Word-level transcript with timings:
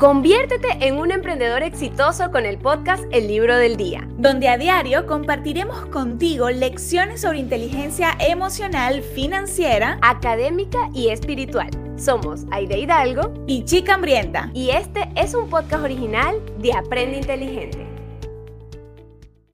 Conviértete 0.00 0.78
en 0.80 0.96
un 0.96 1.10
emprendedor 1.10 1.62
exitoso 1.62 2.30
con 2.30 2.46
el 2.46 2.56
podcast 2.56 3.04
El 3.12 3.28
Libro 3.28 3.54
del 3.54 3.76
Día, 3.76 4.08
donde 4.16 4.48
a 4.48 4.56
diario 4.56 5.04
compartiremos 5.04 5.84
contigo 5.88 6.48
lecciones 6.48 7.20
sobre 7.20 7.40
inteligencia 7.40 8.16
emocional, 8.18 9.02
financiera, 9.02 9.98
académica 10.00 10.88
y 10.94 11.10
espiritual. 11.10 11.68
Somos 11.98 12.46
Aide 12.50 12.78
Hidalgo 12.78 13.34
y 13.46 13.66
Chica 13.66 13.92
Hambrienta. 13.92 14.50
Y 14.54 14.70
este 14.70 15.06
es 15.16 15.34
un 15.34 15.50
podcast 15.50 15.84
original 15.84 16.34
de 16.60 16.72
Aprende 16.72 17.18
Inteligente. 17.18 17.86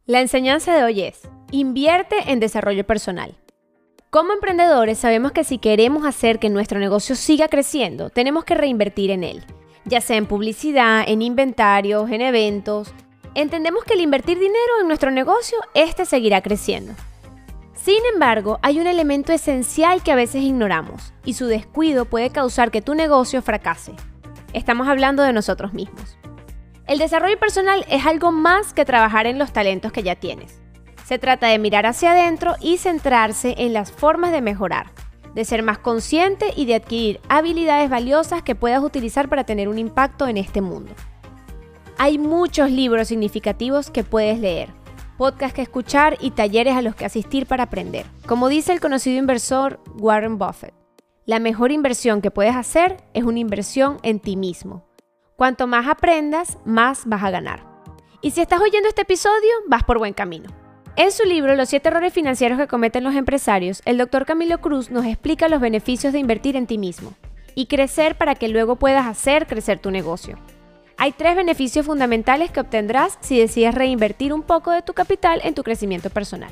La 0.05 0.21
enseñanza 0.21 0.77
de 0.77 0.85
hoy 0.85 1.01
es, 1.03 1.23
invierte 1.51 2.15
en 2.29 2.39
desarrollo 2.39 2.87
personal. 2.87 3.35
Como 4.11 4.33
emprendedores 4.33 4.99
sabemos 4.99 5.33
que 5.33 5.43
si 5.43 5.59
queremos 5.59 6.07
hacer 6.07 6.39
que 6.39 6.51
nuestro 6.51 6.79
negocio 6.79 7.17
siga 7.17 7.49
creciendo, 7.49 8.11
tenemos 8.11 8.45
que 8.45 8.55
reinvertir 8.55 9.11
en 9.11 9.25
él 9.25 9.45
ya 9.87 10.01
sea 10.01 10.17
en 10.17 10.27
publicidad, 10.27 11.05
en 11.07 11.23
inventarios, 11.23 12.11
en 12.11 12.21
eventos. 12.21 12.93
Entendemos 13.35 13.85
que 13.85 13.95
el 13.95 14.01
invertir 14.01 14.39
dinero 14.39 14.81
en 14.81 14.89
nuestro 14.89 15.11
negocio, 15.11 15.57
este 15.75 16.05
seguirá 16.05 16.43
creciendo. 16.43 16.93
Sin 17.75 18.01
embargo, 18.13 18.59
hay 18.63 18.81
un 18.81 18.89
elemento 18.89 19.33
esencial 19.33 20.03
que 20.03 20.11
a 20.11 20.17
veces 20.17 20.43
ignoramos, 20.43 21.13
y 21.25 21.35
su 21.35 21.47
descuido 21.47 22.05
puede 22.05 22.31
causar 22.31 22.71
que 22.73 22.83
tu 22.83 22.95
negocio 22.95 23.43
fracase. 23.43 23.93
Estamos 24.53 24.89
hablando 24.89 25.23
de 25.23 25.33
nosotros 25.33 25.73
mismos. 25.73 26.19
El 26.87 26.99
desarrollo 26.99 27.39
personal 27.39 27.85
es 27.89 28.05
algo 28.05 28.33
más 28.33 28.73
que 28.73 28.85
trabajar 28.85 29.27
en 29.27 29.39
los 29.39 29.53
talentos 29.53 29.93
que 29.93 30.03
ya 30.03 30.17
tienes. 30.17 30.61
Se 31.05 31.19
trata 31.19 31.47
de 31.47 31.59
mirar 31.61 31.87
hacia 31.87 32.13
adentro 32.13 32.57
y 32.61 32.79
centrarse 32.79 33.55
en 33.59 33.73
las 33.73 33.93
formas 33.93 34.33
de 34.33 34.41
mejorar, 34.41 34.91
de 35.37 35.45
ser 35.45 35.63
más 35.63 35.79
consciente 35.79 36.55
y 36.57 36.65
de 36.65 36.77
adquirir 36.77 37.21
habilidades 37.29 37.91
valiosas 37.91 38.43
que 38.43 38.55
puedas 38.55 38.83
utilizar 38.83 39.29
para 39.29 39.45
tener 39.45 39.69
un 39.69 39.79
impacto 39.79 40.27
en 40.27 40.39
este 40.39 40.63
mundo. 40.63 40.95
Hay 41.99 42.17
muchos 42.17 42.71
libros 42.71 43.09
significativos 43.09 43.91
que 43.91 44.03
puedes 44.03 44.39
leer, 44.41 44.71
podcasts 45.19 45.55
que 45.55 45.61
escuchar 45.61 46.17
y 46.21 46.31
talleres 46.31 46.75
a 46.75 46.81
los 46.81 46.95
que 46.95 47.05
asistir 47.05 47.45
para 47.45 47.65
aprender. 47.65 48.07
Como 48.27 48.49
dice 48.49 48.73
el 48.73 48.81
conocido 48.81 49.19
inversor 49.19 49.79
Warren 49.99 50.39
Buffett, 50.39 50.73
la 51.27 51.39
mejor 51.39 51.71
inversión 51.71 52.23
que 52.23 52.31
puedes 52.31 52.57
hacer 52.57 53.05
es 53.13 53.25
una 53.25 53.39
inversión 53.39 53.99
en 54.03 54.21
ti 54.21 54.37
mismo. 54.37 54.89
Cuanto 55.37 55.67
más 55.67 55.87
aprendas, 55.87 56.57
más 56.65 57.03
vas 57.05 57.23
a 57.23 57.31
ganar. 57.31 57.63
Y 58.23 58.31
si 58.31 58.41
estás 58.41 58.63
oyendo 58.63 58.89
este 58.89 59.03
episodio, 59.03 59.51
vas 59.69 59.85
por 59.85 59.99
buen 59.99 60.15
camino. 60.15 60.49
En 60.97 61.13
su 61.13 61.25
libro 61.25 61.55
Los 61.57 61.69
siete 61.69 61.89
errores 61.89 62.15
financieros 62.15 62.59
que 62.59 62.69
cometen 62.69 63.05
los 63.05 63.15
empresarios, 63.15 63.83
el 63.85 63.99
doctor 63.99 64.25
Camilo 64.25 64.63
Cruz 64.63 64.91
nos 64.91 65.05
explica 65.05 65.47
los 65.47 65.61
beneficios 65.61 66.15
de 66.15 66.21
invertir 66.21 66.57
en 66.57 66.67
ti 66.67 66.79
mismo 66.79 67.13
y 67.55 67.67
crecer 67.67 68.17
para 68.17 68.35
que 68.35 68.49
luego 68.49 68.77
puedas 68.77 69.05
hacer 69.05 69.47
crecer 69.47 69.79
tu 69.79 69.91
negocio. 69.91 70.39
Hay 70.97 71.13
tres 71.13 71.37
beneficios 71.37 71.85
fundamentales 71.85 72.51
que 72.51 72.61
obtendrás 72.61 73.19
si 73.21 73.39
decides 73.39 73.75
reinvertir 73.75 74.33
un 74.33 74.43
poco 74.43 74.71
de 74.71 74.81
tu 74.81 74.95
capital 74.95 75.43
en 75.45 75.53
tu 75.53 75.63
crecimiento 75.65 76.09
personal. 76.09 76.51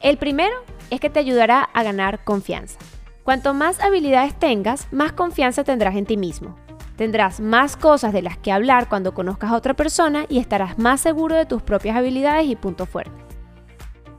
El 0.00 0.16
primero 0.16 0.56
es 0.90 0.98
que 0.98 1.08
te 1.08 1.20
ayudará 1.20 1.62
a 1.62 1.84
ganar 1.84 2.24
confianza. 2.24 2.80
Cuanto 3.22 3.54
más 3.54 3.78
habilidades 3.78 4.36
tengas, 4.36 4.92
más 4.92 5.12
confianza 5.12 5.62
tendrás 5.62 5.94
en 5.94 6.04
ti 6.04 6.16
mismo. 6.16 6.56
Tendrás 6.96 7.38
más 7.38 7.76
cosas 7.76 8.12
de 8.12 8.22
las 8.22 8.38
que 8.38 8.50
hablar 8.50 8.88
cuando 8.88 9.14
conozcas 9.14 9.52
a 9.52 9.56
otra 9.56 9.74
persona 9.74 10.26
y 10.28 10.40
estarás 10.40 10.80
más 10.80 11.00
seguro 11.00 11.36
de 11.36 11.46
tus 11.46 11.62
propias 11.62 11.96
habilidades 11.96 12.48
y 12.48 12.56
puntos 12.56 12.88
fuertes. 12.88 13.27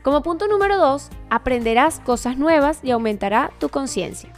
Como 0.03 0.23
punto 0.23 0.47
número 0.47 0.77
2, 0.77 1.09
aprenderás 1.29 1.99
cosas 1.99 2.37
nuevas 2.37 2.79
y 2.83 2.91
aumentará 2.91 3.51
tu 3.59 3.67
conciencia. 3.67 4.31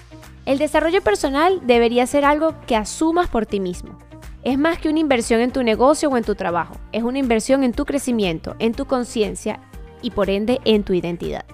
El 0.45 0.57
desarrollo 0.57 1.01
personal 1.01 1.61
debería 1.67 2.07
ser 2.07 2.25
algo 2.25 2.55
que 2.65 2.75
asumas 2.75 3.27
por 3.27 3.45
ti 3.45 3.59
mismo. 3.59 3.99
Es 4.43 4.57
más 4.57 4.79
que 4.79 4.89
una 4.89 4.99
inversión 4.99 5.39
en 5.39 5.51
tu 5.51 5.61
negocio 5.61 6.09
o 6.09 6.17
en 6.17 6.23
tu 6.23 6.33
trabajo, 6.33 6.77
es 6.91 7.03
una 7.03 7.19
inversión 7.19 7.63
en 7.63 7.73
tu 7.73 7.85
crecimiento, 7.85 8.55
en 8.57 8.73
tu 8.73 8.85
conciencia 8.85 9.59
y 10.01 10.09
por 10.09 10.31
ende 10.31 10.59
en 10.65 10.83
tu 10.83 10.93
identidad. 10.93 11.45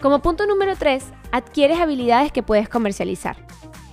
Como 0.00 0.20
punto 0.20 0.46
número 0.46 0.74
3, 0.74 1.04
adquieres 1.32 1.80
habilidades 1.80 2.32
que 2.32 2.42
puedes 2.42 2.70
comercializar. 2.70 3.36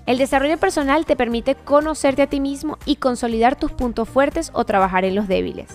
El 0.06 0.18
desarrollo 0.18 0.58
personal 0.58 1.06
te 1.06 1.18
permite 1.18 1.56
conocerte 1.56 2.22
a 2.22 2.28
ti 2.28 2.40
mismo 2.40 2.78
y 2.86 2.96
consolidar 2.96 3.58
tus 3.58 3.74
puntos 3.74 4.08
fuertes 4.08 4.50
o 4.54 4.64
trabajar 4.64 5.04
en 5.04 5.14
los 5.14 5.28
débiles. 5.28 5.68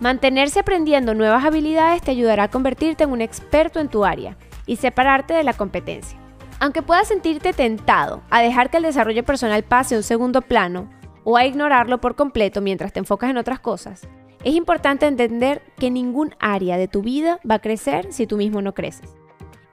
Mantenerse 0.00 0.60
aprendiendo 0.60 1.12
nuevas 1.12 1.44
habilidades 1.44 2.00
te 2.00 2.10
ayudará 2.10 2.44
a 2.44 2.50
convertirte 2.50 3.04
en 3.04 3.10
un 3.10 3.20
experto 3.20 3.80
en 3.80 3.88
tu 3.88 4.06
área 4.06 4.38
y 4.64 4.76
separarte 4.76 5.34
de 5.34 5.44
la 5.44 5.52
competencia. 5.52 6.18
Aunque 6.58 6.80
puedas 6.80 7.08
sentirte 7.08 7.52
tentado 7.52 8.22
a 8.30 8.40
dejar 8.40 8.70
que 8.70 8.78
el 8.78 8.84
desarrollo 8.84 9.24
personal 9.24 9.62
pase 9.62 9.94
a 9.94 9.98
un 9.98 10.02
segundo 10.02 10.40
plano 10.40 10.88
o 11.22 11.36
a 11.36 11.44
ignorarlo 11.44 12.00
por 12.00 12.16
completo 12.16 12.62
mientras 12.62 12.94
te 12.94 12.98
enfocas 12.98 13.28
en 13.28 13.36
otras 13.36 13.60
cosas, 13.60 14.08
es 14.42 14.54
importante 14.54 15.06
entender 15.06 15.62
que 15.78 15.90
ningún 15.90 16.34
área 16.38 16.78
de 16.78 16.88
tu 16.88 17.02
vida 17.02 17.38
va 17.48 17.56
a 17.56 17.60
crecer 17.60 18.10
si 18.10 18.26
tú 18.26 18.38
mismo 18.38 18.62
no 18.62 18.72
creces. 18.72 19.14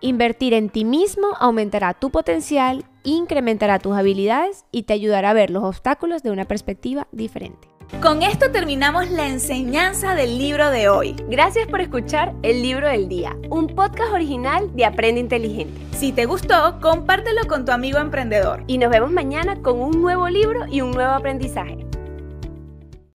Invertir 0.02 0.54
en 0.54 0.70
ti 0.70 0.84
mismo 0.84 1.28
aumentará 1.40 1.94
tu 1.94 2.12
potencial, 2.12 2.84
incrementará 3.07 3.79
tus 3.79 3.95
habilidades 3.95 4.66
y 4.72 4.84
te 4.84 4.94
ayudará 4.94 5.31
a 5.31 5.34
ver 5.34 5.50
los 5.50 5.63
obstáculos 5.63 6.23
de 6.23 6.31
una 6.31 6.45
perspectiva 6.45 7.07
diferente. 7.12 7.69
Con 8.01 8.22
esto 8.22 8.51
terminamos 8.51 9.09
la 9.09 9.28
enseñanza 9.28 10.13
del 10.13 10.38
libro 10.38 10.69
de 10.72 10.90
hoy. 10.90 11.16
Gracias 11.29 11.67
por 11.67 11.79
escuchar 11.79 12.34
El 12.44 12.62
Libro 12.62 12.88
del 12.88 13.07
Día, 13.07 13.35
un 13.50 13.67
podcast 13.67 14.12
original 14.12 14.75
de 14.75 14.85
Aprende 14.85 15.22
Inteligente. 15.22 15.79
Si 15.97 16.12
te 16.12 16.25
gustó, 16.25 16.79
compártelo 16.81 17.47
con 17.47 17.63
tu 17.63 17.72
amigo 17.72 17.97
emprendedor. 17.97 18.63
Y 18.67 18.78
nos 18.78 18.91
vemos 18.91 19.09
mañana 19.09 19.62
con 19.62 19.79
un 19.79 20.01
nuevo 20.01 20.28
libro 20.28 20.67
y 20.69 20.81
un 20.81 20.91
nuevo 20.91 21.12
aprendizaje. 21.12 21.87